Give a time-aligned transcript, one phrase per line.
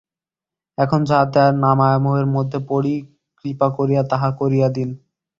[0.77, 2.95] এখন যাহাতে আর না মায়ামোহের মধ্যে পড়ি,
[3.39, 4.89] কৃপা করিয়া তাহা করিয়া দিন।